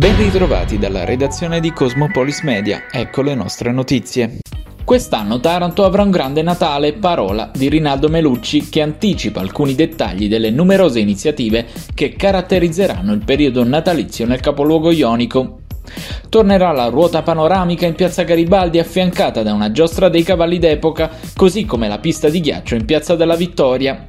Ben 0.00 0.16
ritrovati 0.16 0.78
dalla 0.78 1.04
redazione 1.04 1.60
di 1.60 1.74
Cosmopolis 1.74 2.40
Media, 2.40 2.84
ecco 2.90 3.20
le 3.20 3.34
nostre 3.34 3.70
notizie. 3.70 4.38
Quest'anno 4.82 5.40
Taranto 5.40 5.84
avrà 5.84 6.02
un 6.02 6.10
grande 6.10 6.40
Natale, 6.40 6.94
parola 6.94 7.50
di 7.54 7.68
Rinaldo 7.68 8.08
Melucci, 8.08 8.70
che 8.70 8.80
anticipa 8.80 9.40
alcuni 9.40 9.74
dettagli 9.74 10.26
delle 10.26 10.48
numerose 10.48 11.00
iniziative 11.00 11.66
che 11.92 12.14
caratterizzeranno 12.16 13.12
il 13.12 13.22
periodo 13.22 13.62
natalizio 13.62 14.24
nel 14.24 14.40
capoluogo 14.40 14.90
ionico. 14.90 15.58
Tornerà 16.30 16.72
la 16.72 16.86
ruota 16.86 17.20
panoramica 17.20 17.84
in 17.84 17.94
piazza 17.94 18.22
Garibaldi 18.22 18.78
affiancata 18.78 19.42
da 19.42 19.52
una 19.52 19.70
giostra 19.70 20.08
dei 20.08 20.22
cavalli 20.22 20.58
d'epoca, 20.58 21.10
così 21.36 21.66
come 21.66 21.88
la 21.88 21.98
pista 21.98 22.30
di 22.30 22.40
ghiaccio 22.40 22.74
in 22.74 22.86
piazza 22.86 23.16
della 23.16 23.36
Vittoria 23.36 24.06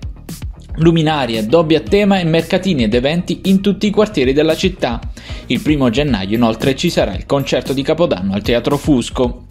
luminarie, 0.77 1.45
dobbie 1.45 1.77
a 1.77 1.81
tema 1.81 2.19
e 2.19 2.23
mercatini 2.23 2.83
ed 2.83 2.93
eventi 2.93 3.41
in 3.45 3.61
tutti 3.61 3.87
i 3.87 3.91
quartieri 3.91 4.33
della 4.33 4.55
città. 4.55 4.99
Il 5.47 5.61
primo 5.61 5.89
gennaio 5.89 6.35
inoltre 6.35 6.75
ci 6.75 6.89
sarà 6.89 7.13
il 7.13 7.25
concerto 7.25 7.73
di 7.73 7.81
Capodanno 7.81 8.33
al 8.33 8.41
Teatro 8.41 8.77
Fusco. 8.77 9.50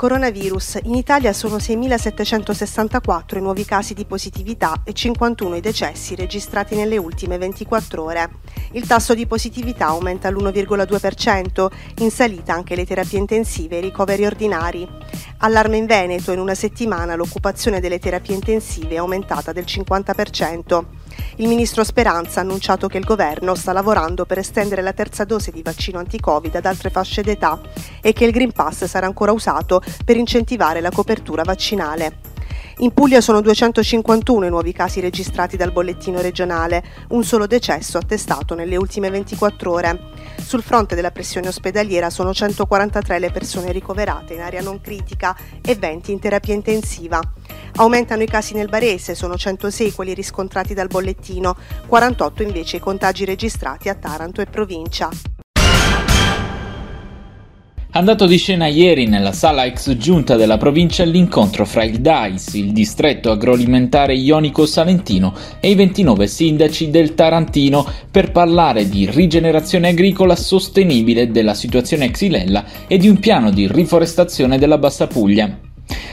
Coronavirus. 0.00 0.78
In 0.84 0.94
Italia 0.94 1.30
sono 1.34 1.56
6.764 1.56 3.36
i 3.36 3.40
nuovi 3.42 3.66
casi 3.66 3.92
di 3.92 4.06
positività 4.06 4.80
e 4.82 4.94
51 4.94 5.56
i 5.56 5.60
decessi 5.60 6.14
registrati 6.14 6.74
nelle 6.74 6.96
ultime 6.96 7.36
24 7.36 8.02
ore. 8.02 8.30
Il 8.72 8.86
tasso 8.86 9.12
di 9.12 9.26
positività 9.26 9.88
aumenta 9.88 10.28
all'1,2%, 10.28 11.66
in 11.98 12.10
salita 12.10 12.54
anche 12.54 12.76
le 12.76 12.86
terapie 12.86 13.18
intensive 13.18 13.74
e 13.74 13.78
i 13.80 13.82
ricoveri 13.82 14.24
ordinari. 14.24 14.88
Allarme 15.40 15.76
in 15.76 15.84
Veneto, 15.84 16.32
in 16.32 16.38
una 16.38 16.54
settimana 16.54 17.14
l'occupazione 17.14 17.78
delle 17.78 17.98
terapie 17.98 18.34
intensive 18.34 18.94
è 18.94 18.96
aumentata 18.96 19.52
del 19.52 19.64
50%. 19.64 20.99
Il 21.36 21.48
ministro 21.48 21.84
Speranza 21.84 22.40
ha 22.40 22.42
annunciato 22.42 22.86
che 22.88 22.98
il 22.98 23.04
governo 23.04 23.54
sta 23.54 23.72
lavorando 23.72 24.24
per 24.24 24.38
estendere 24.38 24.82
la 24.82 24.92
terza 24.92 25.24
dose 25.24 25.50
di 25.50 25.62
vaccino 25.62 25.98
anti-Covid 25.98 26.54
ad 26.54 26.66
altre 26.66 26.90
fasce 26.90 27.22
d'età 27.22 27.60
e 28.00 28.12
che 28.12 28.24
il 28.24 28.32
Green 28.32 28.52
Pass 28.52 28.84
sarà 28.84 29.06
ancora 29.06 29.32
usato 29.32 29.82
per 30.04 30.16
incentivare 30.16 30.80
la 30.80 30.90
copertura 30.90 31.42
vaccinale. 31.42 32.29
In 32.80 32.94
Puglia 32.94 33.20
sono 33.20 33.42
251 33.42 34.46
i 34.46 34.48
nuovi 34.48 34.72
casi 34.72 35.00
registrati 35.00 35.58
dal 35.58 35.70
bollettino 35.70 36.22
regionale, 36.22 36.82
un 37.08 37.22
solo 37.24 37.46
decesso 37.46 37.98
attestato 37.98 38.54
nelle 38.54 38.76
ultime 38.76 39.10
24 39.10 39.70
ore. 39.70 40.00
Sul 40.38 40.62
fronte 40.62 40.94
della 40.94 41.10
pressione 41.10 41.48
ospedaliera 41.48 42.08
sono 42.08 42.32
143 42.32 43.18
le 43.18 43.30
persone 43.30 43.70
ricoverate 43.70 44.32
in 44.32 44.40
area 44.40 44.62
non 44.62 44.80
critica 44.80 45.36
e 45.60 45.74
20 45.74 46.10
in 46.10 46.20
terapia 46.20 46.54
intensiva. 46.54 47.20
Aumentano 47.76 48.22
i 48.22 48.26
casi 48.26 48.54
nel 48.54 48.70
Barese, 48.70 49.14
sono 49.14 49.36
106 49.36 49.92
quelli 49.92 50.14
riscontrati 50.14 50.72
dal 50.72 50.88
bollettino, 50.88 51.54
48 51.86 52.42
invece 52.42 52.78
i 52.78 52.80
contagi 52.80 53.26
registrati 53.26 53.90
a 53.90 53.94
Taranto 53.94 54.40
e 54.40 54.46
provincia. 54.46 55.39
Andato 57.92 58.26
di 58.26 58.36
scena 58.36 58.68
ieri 58.68 59.08
nella 59.08 59.32
sala 59.32 59.64
ex 59.64 59.96
giunta 59.96 60.36
della 60.36 60.58
provincia 60.58 61.02
l'incontro 61.02 61.66
fra 61.66 61.82
il 61.82 61.98
DAIS, 61.98 62.54
il 62.54 62.70
distretto 62.70 63.32
agroalimentare 63.32 64.14
ionico-salentino, 64.14 65.34
e 65.58 65.70
i 65.70 65.74
29 65.74 66.28
sindaci 66.28 66.88
del 66.88 67.14
Tarantino 67.14 67.84
per 68.08 68.30
parlare 68.30 68.88
di 68.88 69.10
rigenerazione 69.10 69.88
agricola 69.88 70.36
sostenibile 70.36 71.32
della 71.32 71.54
situazione 71.54 72.12
xylella 72.12 72.64
e 72.86 72.96
di 72.96 73.08
un 73.08 73.18
piano 73.18 73.50
di 73.50 73.66
riforestazione 73.66 74.56
della 74.56 74.78
Bassa 74.78 75.08
Puglia. 75.08 75.58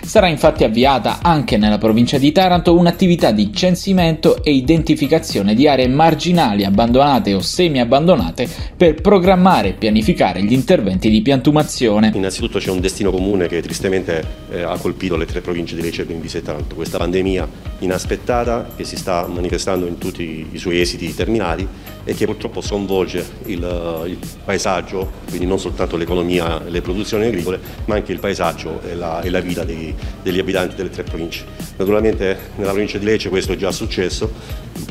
Sarà 0.07 0.29
infatti 0.29 0.63
avviata 0.63 1.19
anche 1.21 1.57
nella 1.57 1.77
provincia 1.77 2.17
di 2.17 2.31
Taranto 2.31 2.73
un'attività 2.77 3.31
di 3.31 3.51
censimento 3.53 4.41
e 4.41 4.53
identificazione 4.53 5.53
di 5.53 5.67
aree 5.67 5.89
marginali 5.89 6.63
abbandonate 6.63 7.33
o 7.33 7.41
semi-abbandonate 7.41 8.47
per 8.77 9.01
programmare 9.01 9.67
e 9.67 9.73
pianificare 9.73 10.41
gli 10.43 10.53
interventi 10.53 11.09
di 11.09 11.21
piantumazione. 11.21 12.13
Innanzitutto 12.15 12.57
c'è 12.57 12.71
un 12.71 12.79
destino 12.79 13.11
comune 13.11 13.49
che 13.49 13.61
tristemente 13.61 14.23
eh, 14.49 14.61
ha 14.61 14.77
colpito 14.77 15.17
le 15.17 15.25
tre 15.25 15.41
province 15.41 15.75
di 15.75 15.81
Lecce, 15.81 16.05
Brindisi 16.05 16.37
e 16.37 16.41
Taranto, 16.41 16.75
questa 16.75 16.97
pandemia 16.97 17.45
inaspettata 17.79 18.65
che 18.77 18.85
si 18.85 18.95
sta 18.95 19.27
manifestando 19.27 19.87
in 19.87 19.97
tutti 19.97 20.47
i 20.49 20.57
suoi 20.57 20.79
esiti 20.79 21.13
terminali 21.13 21.67
e 22.05 22.13
che 22.13 22.25
purtroppo 22.25 22.61
sconvolge 22.61 23.25
il, 23.47 24.05
il 24.07 24.17
paesaggio, 24.45 25.11
quindi 25.27 25.45
non 25.45 25.59
soltanto 25.59 25.97
l'economia 25.97 26.65
e 26.65 26.69
le 26.69 26.79
produzioni 26.79 27.25
agricole, 27.25 27.59
ma 27.83 27.95
anche 27.95 28.13
il 28.13 28.19
paesaggio 28.19 28.81
e 28.81 28.95
la, 28.95 29.19
e 29.19 29.29
la 29.29 29.41
vita 29.41 29.65
dei, 29.65 29.93
degli 30.21 30.39
abitanti 30.39 30.75
delle 30.75 30.89
tre 30.89 31.03
province. 31.03 31.45
Naturalmente 31.77 32.37
nella 32.55 32.71
provincia 32.71 32.97
di 32.97 33.05
Lecce 33.05 33.29
questo 33.29 33.53
è 33.53 33.55
già 33.55 33.71
successo, 33.71 34.31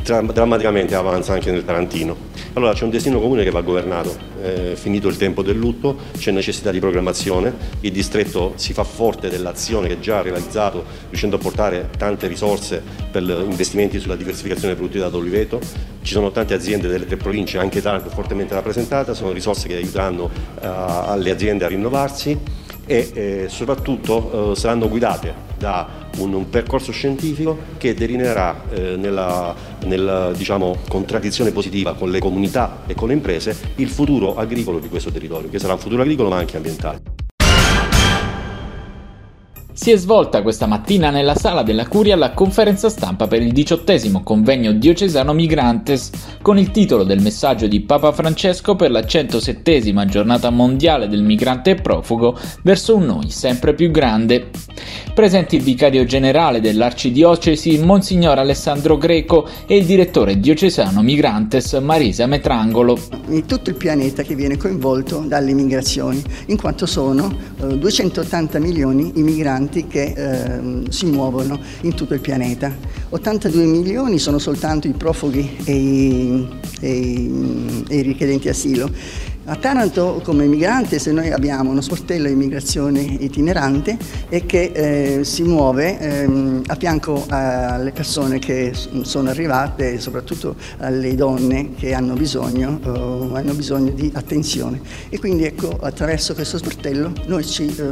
drammaticamente 0.03 0.95
avanza 0.95 1.33
anche 1.33 1.51
nel 1.51 1.65
Tarantino. 1.65 2.35
Allora 2.53 2.73
c'è 2.73 2.85
un 2.85 2.91
destino 2.91 3.21
comune 3.21 3.45
che 3.45 3.51
va 3.51 3.61
governato, 3.61 4.17
è 4.41 4.73
finito 4.75 5.09
il 5.09 5.17
tempo 5.17 5.43
del 5.43 5.57
lutto, 5.57 5.99
c'è 6.17 6.31
necessità 6.31 6.71
di 6.71 6.79
programmazione, 6.79 7.53
il 7.81 7.93
distretto 7.93 8.55
si 8.57 8.73
fa 8.73 8.85
forte 8.85 9.29
dell'azione 9.29 9.89
che 9.89 10.01
già 10.01 10.19
ha 10.19 10.23
realizzato 10.23 10.85
riuscendo 11.09 11.37
a 11.37 11.39
portare 11.39 11.91
tante 11.99 12.27
risorse 12.29 12.83
per 13.11 13.23
investimenti 13.23 13.99
sulla 13.99 14.17
diversificazione 14.17 14.75
produttiva 14.75 15.09
d'oliveto, 15.09 15.61
ci 16.03 16.13
sono 16.13 16.31
tante 16.31 16.55
aziende 16.55 16.89
delle 16.89 17.05
tre 17.05 17.17
province, 17.17 17.59
anche 17.59 17.83
Taranto 17.83 18.09
fortemente 18.09 18.55
rappresentata, 18.55 19.13
sono 19.13 19.33
risorse 19.33 19.69
che 19.69 19.75
aiuteranno 19.75 20.25
uh, 20.25 20.31
alle 20.61 21.31
aziende 21.31 21.65
a 21.65 21.69
rinnovarsi 21.69 22.65
e 22.87 23.11
eh, 23.13 23.47
soprattutto 23.49 24.53
eh, 24.53 24.57
saranno 24.57 24.89
guidate 24.89 25.35
da 25.59 25.89
un, 26.19 26.33
un, 26.33 26.49
percorso 26.49 26.93
scientifico 26.93 27.59
che 27.79 27.95
delineerà 27.95 28.63
eh, 28.71 28.97
nella, 28.97 29.55
nella 29.85 30.33
diciamo, 30.33 30.77
contraddizione 30.89 31.51
positiva 31.51 31.95
con 31.95 32.11
le 32.11 32.21
comunità 32.21 32.83
e 32.87 32.95
con 32.95 33.09
le 33.09 33.15
imprese 33.15 33.57
il 33.77 33.89
futuro 33.89 34.37
agricolo 34.37 34.79
di 34.79 34.89
questo 34.89 35.11
territorio, 35.11 35.49
che 35.49 35.59
sarà 35.59 35.73
un 35.75 35.81
futuro 35.81 36.03
agricolo 36.03 36.29
ma 36.29 36.37
anche 36.37 36.57
ambientale. 36.57 37.16
Si 39.87 39.93
è 39.93 39.97
svolta 39.97 40.43
questa 40.43 40.67
mattina 40.67 41.11
nella 41.11 41.37
sala 41.37 41.63
della 41.63 41.87
Curia 41.87 42.17
la 42.17 42.33
conferenza 42.33 42.89
stampa 42.89 43.29
per 43.29 43.41
il 43.41 43.53
diciottesimo 43.53 44.25
convegno 44.25 44.73
diocesano 44.73 45.33
Migrantes 45.33 46.11
con 46.43 46.59
il 46.59 46.73
titolo 46.73 47.05
del 47.05 47.23
messaggio 47.23 47.69
di 47.69 47.83
Papa 47.83 48.11
Francesco 48.11 48.75
per 48.75 48.91
la 48.91 49.05
107 49.05 50.07
giornata 50.09 50.51
mondiale 50.51 51.07
del 51.07 51.23
migrante 51.23 51.71
e 51.71 51.75
profugo 51.77 52.37
verso 52.63 52.97
un 52.97 53.05
noi 53.05 53.31
sempre 53.31 53.75
più 53.75 53.93
grande. 53.93 54.51
Presenti 55.15 55.55
il 55.55 55.63
vicario 55.63 56.05
generale 56.05 56.61
dell'arcidiocesi 56.61 57.79
Monsignor 57.79 58.39
Alessandro 58.39 58.99
Greco 58.99 59.49
e 59.67 59.77
il 59.77 59.87
direttore 59.87 60.41
diocesano 60.41 61.01
Migrantes 61.01 61.73
Marisa 61.75 62.27
Metrangolo. 62.27 62.99
È 63.29 63.41
tutto 63.45 63.71
il 63.71 63.77
pianeta 63.77 64.25
che 64.25 64.35
viene 64.35 64.57
coinvolto 64.57 65.21
dalle 65.21 65.55
migrazioni, 65.55 66.23
in 66.47 66.57
quanto 66.57 66.87
sono 66.87 67.33
eh, 67.63 67.79
280 67.79 68.59
milioni 68.59 69.13
i 69.15 69.23
migranti 69.23 69.76
migranti 69.77 69.87
che 69.87 70.13
eh, 70.17 70.91
si 70.91 71.07
muovono 71.07 71.59
in 71.83 71.95
tutto 71.95 72.15
il 72.15 72.21
pianeta. 72.21 72.75
82 73.11 73.65
milioni 73.65 74.19
sono 74.19 74.39
soltanto 74.39 74.87
i 74.87 74.93
profughi 74.93 75.57
e 75.65 75.75
i, 75.75 76.49
e 76.81 77.31
e 77.89 77.97
i 77.97 78.03
richiedenti 78.03 78.49
asilo 78.49 78.91
a 79.49 79.55
Taranto 79.57 80.21
come 80.25 80.47
migrante 80.47 80.99
se 80.99 81.13
noi 81.13 81.31
abbiamo 81.31 81.71
uno 81.71 81.81
sportello 81.81 82.27
di 82.27 82.33
immigrazione 82.33 83.01
itinerante 83.01 83.97
e 84.29 84.45
che 84.45 84.73
eh, 84.75 85.25
si 85.25 85.45
muove 85.45 85.99
ehm, 85.99 86.63
a 86.67 86.75
fianco 86.75 87.25
alle 87.29 87.93
persone 87.93 88.41
che 88.41 88.73
sono 89.03 89.31
arrivate, 89.31 90.01
soprattutto 90.01 90.57
alle 90.79 91.15
donne 91.15 91.75
che 91.75 91.95
hanno 91.95 92.15
bisogno, 92.15 92.81
eh, 92.85 93.39
hanno 93.39 93.55
bisogno 93.55 93.93
di 93.93 94.11
attenzione. 94.15 94.81
E 95.09 95.19
quindi 95.19 95.45
ecco, 95.45 95.79
attraverso 95.81 96.35
questo 96.35 96.59
sportello 96.59 97.13
noi 97.27 97.45
ci 97.45 97.67
eh, 97.67 97.83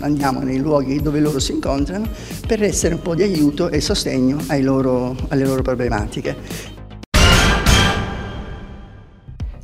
andiamo 0.00 0.40
nei 0.40 0.58
luoghi 0.58 1.00
dove 1.00 1.20
loro 1.20 1.38
si 1.38 1.52
incontrano 1.52 2.06
per 2.46 2.62
essere 2.62 2.94
un 2.94 3.02
po' 3.02 3.14
di 3.14 3.22
aiuto 3.22 3.70
e 3.70 3.80
sostegno 3.80 4.40
loro, 4.60 5.16
alle 5.28 5.46
loro 5.46 5.62
problematiche. 5.62 6.80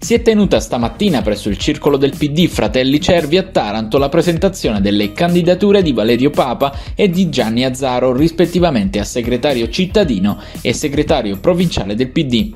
Si 0.09 0.15
è 0.15 0.23
tenuta 0.23 0.59
stamattina 0.59 1.21
presso 1.21 1.51
il 1.51 1.59
circolo 1.59 1.99
del 1.99 2.17
PD 2.17 2.47
Fratelli 2.47 2.99
Cervi 2.99 3.37
a 3.37 3.43
Taranto 3.43 3.99
la 3.99 4.09
presentazione 4.09 4.81
delle 4.81 5.13
candidature 5.13 5.83
di 5.83 5.93
Valerio 5.93 6.31
Papa 6.31 6.75
e 6.95 7.11
di 7.11 7.29
Gianni 7.29 7.63
Azzaro, 7.63 8.15
rispettivamente 8.15 9.01
a 9.01 9.05
segretario 9.05 9.69
cittadino 9.69 10.41
e 10.63 10.73
segretario 10.73 11.37
provinciale 11.37 11.95
del 11.95 12.09
PD. 12.09 12.55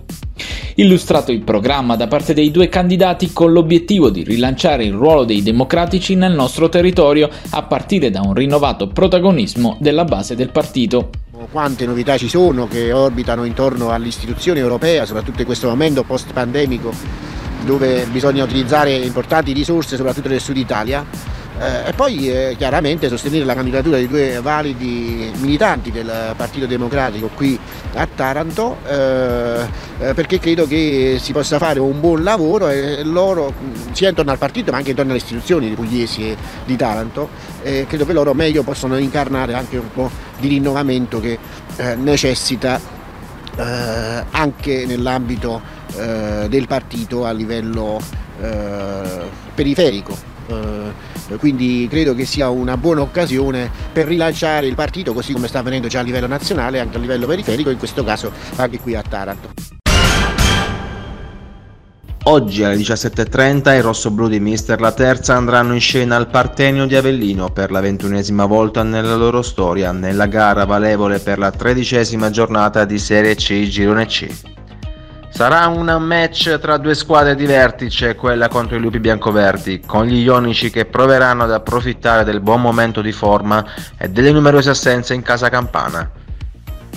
Illustrato 0.76 1.30
il 1.30 1.42
programma 1.42 1.94
da 1.94 2.06
parte 2.06 2.32
dei 2.32 2.50
due 2.50 2.70
candidati 2.70 3.34
con 3.34 3.52
l'obiettivo 3.52 4.08
di 4.08 4.24
rilanciare 4.24 4.84
il 4.84 4.94
ruolo 4.94 5.24
dei 5.24 5.42
democratici 5.42 6.14
nel 6.14 6.32
nostro 6.32 6.70
territorio 6.70 7.28
a 7.50 7.62
partire 7.64 8.08
da 8.08 8.22
un 8.22 8.32
rinnovato 8.32 8.86
protagonismo 8.86 9.76
della 9.78 10.04
base 10.04 10.34
del 10.34 10.48
partito 10.48 11.10
quante 11.50 11.86
novità 11.86 12.16
ci 12.16 12.28
sono 12.28 12.66
che 12.68 12.92
orbitano 12.92 13.44
intorno 13.44 13.90
all'istituzione 13.90 14.60
europea, 14.60 15.04
soprattutto 15.04 15.40
in 15.40 15.46
questo 15.46 15.68
momento 15.68 16.04
post-pandemico 16.04 17.31
dove 17.64 18.06
bisogna 18.10 18.44
utilizzare 18.44 18.94
importanti 18.94 19.52
risorse 19.52 19.96
soprattutto 19.96 20.28
nel 20.28 20.40
sud 20.40 20.56
Italia. 20.56 21.04
Eh, 21.58 21.90
e 21.90 21.92
poi 21.92 22.28
eh, 22.28 22.54
chiaramente 22.56 23.08
sostenere 23.08 23.44
la 23.44 23.54
candidatura 23.54 23.98
di 23.98 24.08
due 24.08 24.40
validi 24.40 25.30
militanti 25.36 25.92
del 25.92 26.32
Partito 26.34 26.66
Democratico 26.66 27.28
qui 27.28 27.56
a 27.92 28.08
Taranto 28.12 28.78
eh, 28.88 29.66
eh 30.00 30.14
perché 30.14 30.40
credo 30.40 30.66
che 30.66 31.18
si 31.20 31.32
possa 31.32 31.58
fare 31.58 31.78
un 31.78 32.00
buon 32.00 32.24
lavoro 32.24 32.68
e 32.68 33.04
loro 33.04 33.52
sia 33.92 34.08
intorno 34.08 34.32
al 34.32 34.38
partito 34.38 34.70
ma 34.72 34.78
anche 34.78 34.90
intorno 34.90 35.12
alle 35.12 35.20
istituzioni 35.20 35.68
pugliesi 35.74 36.30
e 36.30 36.36
di 36.64 36.74
Taranto 36.74 37.28
credo 37.62 38.06
che 38.06 38.12
loro 38.12 38.32
meglio 38.32 38.62
possano 38.62 38.96
incarnare 38.96 39.54
anche 39.54 39.76
un 39.76 39.92
po' 39.92 40.10
di 40.40 40.48
rinnovamento 40.48 41.20
che 41.20 41.38
eh, 41.76 41.94
necessita 41.94 42.80
eh, 43.56 44.24
anche 44.30 44.86
nell'ambito 44.86 45.80
del 45.94 46.66
partito 46.66 47.24
a 47.24 47.32
livello 47.32 48.00
periferico. 49.54 50.30
Eh, 50.46 51.36
quindi 51.36 51.86
credo 51.88 52.14
che 52.14 52.24
sia 52.24 52.48
una 52.48 52.76
buona 52.76 53.00
occasione 53.00 53.70
per 53.92 54.06
rilanciare 54.06 54.66
il 54.66 54.74
partito 54.74 55.12
così 55.12 55.32
come 55.32 55.48
sta 55.48 55.60
avvenendo 55.60 55.88
già 55.88 56.00
a 56.00 56.02
livello 56.02 56.26
nazionale 56.26 56.80
anche 56.80 56.96
a 56.96 57.00
livello 57.00 57.26
periferico, 57.26 57.70
in 57.70 57.78
questo 57.78 58.04
caso 58.04 58.32
anche 58.56 58.78
qui 58.78 58.94
a 58.94 59.02
Taranto. 59.02 59.50
Oggi 62.24 62.62
alle 62.62 62.76
17.30 62.76 63.76
i 63.76 63.80
rossoblù 63.80 64.28
di 64.28 64.38
Mister 64.38 64.80
La 64.80 64.92
Terza 64.92 65.34
andranno 65.34 65.74
in 65.74 65.80
scena 65.80 66.14
al 66.14 66.28
Partenio 66.28 66.86
di 66.86 66.94
Avellino 66.94 67.50
per 67.50 67.72
la 67.72 67.80
ventunesima 67.80 68.44
volta 68.44 68.84
nella 68.84 69.16
loro 69.16 69.42
storia 69.42 69.90
nella 69.90 70.26
gara 70.26 70.64
valevole 70.64 71.18
per 71.18 71.38
la 71.38 71.50
tredicesima 71.50 72.30
giornata 72.30 72.84
di 72.84 72.98
Serie 72.98 73.34
C 73.34 73.66
Girone 73.66 74.06
C. 74.06 74.28
Sarà 75.34 75.66
un 75.66 75.86
match 75.98 76.58
tra 76.58 76.76
due 76.76 76.94
squadre 76.94 77.34
di 77.34 77.46
vertice, 77.46 78.14
quella 78.14 78.48
contro 78.48 78.76
i 78.76 78.80
lupi 78.80 79.00
biancoverdi, 79.00 79.82
con 79.84 80.04
gli 80.04 80.20
ionici 80.20 80.68
che 80.68 80.84
proveranno 80.84 81.44
ad 81.44 81.52
approfittare 81.52 82.22
del 82.22 82.40
buon 82.40 82.60
momento 82.60 83.00
di 83.00 83.12
forma 83.12 83.64
e 83.96 84.10
delle 84.10 84.30
numerose 84.30 84.70
assenze 84.70 85.14
in 85.14 85.22
casa 85.22 85.48
campana. 85.48 86.08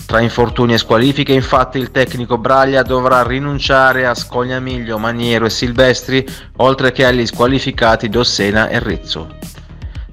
Tra 0.05 0.19
infortuni 0.19 0.73
e 0.73 0.77
squalifiche, 0.77 1.31
infatti, 1.31 1.79
il 1.79 1.91
tecnico 1.91 2.37
Braglia 2.37 2.83
dovrà 2.83 3.23
rinunciare 3.23 4.05
a 4.05 4.13
Scognamiglio, 4.13 4.99
Maniero 4.99 5.45
e 5.45 5.49
Silvestri, 5.49 6.27
oltre 6.57 6.91
che 6.91 7.05
agli 7.05 7.25
squalificati 7.25 8.09
Dossena 8.09 8.67
e 8.67 8.79
Rizzo. 8.79 9.29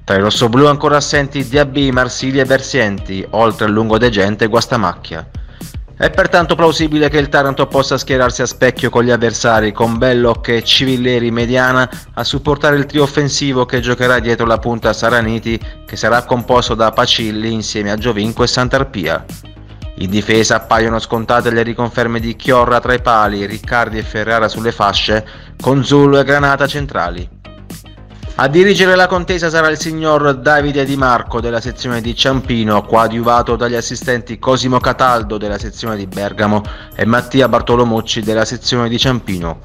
Tra 0.05 0.17
i 0.17 0.21
rossoblù 0.21 0.67
ancora 0.67 0.97
assenti 0.97 1.47
Diabì, 1.47 1.91
Marsiglia 1.91 2.43
e 2.43 2.47
Versienti, 2.47 3.27
oltre 3.31 3.67
al 3.67 3.73
lungo 3.73 3.99
degente 3.99 4.47
Guastamacchia. 4.47 5.29
È 6.03 6.11
pertanto 6.11 6.57
plausibile 6.57 7.09
che 7.09 7.19
il 7.19 7.29
Taranto 7.29 7.69
possa 7.69 7.97
schierarsi 7.97 8.43
a 8.43 8.47
specchio 8.47 8.91
con 8.91 9.05
gli 9.05 9.13
avversari, 9.13 9.71
con 9.71 9.99
Belloc 9.99 10.49
e 10.49 10.65
Civilleri 10.65 11.31
mediana 11.31 11.89
a 12.15 12.25
supportare 12.25 12.75
il 12.75 12.87
trio 12.87 13.05
offensivo 13.05 13.67
che 13.67 13.79
giocherà 13.79 14.19
dietro 14.19 14.45
la 14.45 14.59
punta 14.59 14.93
Saraniti, 14.93 15.61
che 15.87 15.95
sarà 15.95 16.25
composto 16.25 16.75
da 16.75 16.91
Pacilli 16.91 17.53
insieme 17.53 17.93
a 17.93 17.97
Giovinco 17.97 18.43
e 18.43 18.49
Sant'Arpia. 18.49 19.25
In 19.99 20.11
difesa 20.11 20.57
appaiono 20.57 20.99
scontate 20.99 21.53
le 21.53 21.63
riconferme 21.63 22.19
di 22.19 22.35
Chiorra 22.35 22.81
tra 22.81 22.95
i 22.95 23.01
pali, 23.01 23.47
Riccardi 23.47 23.99
e 23.99 24.03
Ferrara 24.03 24.49
sulle 24.49 24.73
fasce, 24.73 25.25
con 25.61 25.85
Zullo 25.85 26.19
e 26.19 26.25
Granata 26.25 26.67
centrali. 26.67 27.42
A 28.37 28.49
dirigere 28.49 28.97
la 28.97 29.09
contesa 29.09 29.51
sarà 29.51 29.69
il 29.69 29.79
signor 29.79 30.35
Davide 30.37 30.87
Di 30.87 30.97
Marco 30.97 31.39
della 31.39 31.61
sezione 31.61 32.01
di 32.01 32.17
Ciampino, 32.17 32.83
coadiuvato 32.83 33.57
dagli 33.57 33.75
assistenti 33.75 34.39
Cosimo 34.39 34.81
Cataldo 34.81 35.37
della 35.37 35.59
sezione 35.59 35.97
di 35.97 36.07
Bergamo 36.07 36.63
e 36.95 37.05
Mattia 37.05 37.47
Bartolomucci 37.47 38.23
della 38.23 38.47
sezione 38.47 38.89
di 38.89 38.99
Ciampino. 38.99 39.61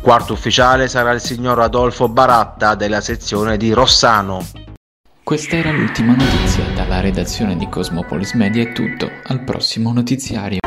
Quarto 0.00 0.32
ufficiale 0.32 0.88
sarà 0.88 1.12
il 1.12 1.20
signor 1.20 1.60
Adolfo 1.60 2.08
Baratta 2.08 2.74
della 2.74 3.00
sezione 3.00 3.56
di 3.56 3.72
Rossano. 3.72 4.44
Questa 5.22 5.56
era 5.56 5.70
l'ultima 5.70 6.16
notizia. 6.16 6.64
Dalla 6.74 7.00
redazione 7.00 7.56
di 7.56 7.68
Cosmopolis 7.68 8.32
Media 8.32 8.64
è 8.64 8.72
tutto. 8.72 9.08
Al 9.26 9.44
prossimo 9.44 9.92
notiziario. 9.92 10.58